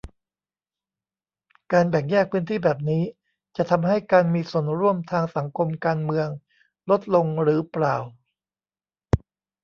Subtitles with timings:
[1.71, 3.03] การแบ่งแยกพื้นที่แบบนี้
[3.57, 6.27] จะทำให้การมีส่วนร่วมทางสังคมการเมือง
[6.89, 7.95] ลดลงหรือเปล่า